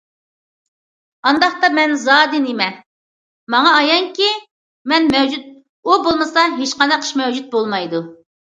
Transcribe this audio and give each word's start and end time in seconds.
ئانداقتا،« 1.31 1.69
مەن» 1.79 1.93
زادى 2.05 2.39
نېمە؟ 2.45 2.67
ماڭا 3.55 3.75
ئايانكى،« 3.83 4.31
مەن» 4.93 5.07
مەۋجۇت، 5.15 5.47
ئۇ 5.85 6.01
بولمىسا، 6.09 6.49
ھېچقانداق 6.59 7.09
ئىش 7.09 7.17
مەۋجۇت 7.25 7.49
بولمايدۇ. 7.57 8.05